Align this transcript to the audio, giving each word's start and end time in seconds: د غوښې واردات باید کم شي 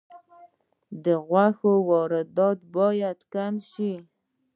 د 1.03 1.05
غوښې 1.27 1.73
واردات 1.89 2.59
باید 2.75 3.19
کم 3.33 3.53
شي 3.69 3.93